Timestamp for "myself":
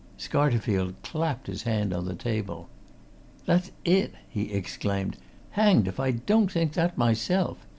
6.97-7.59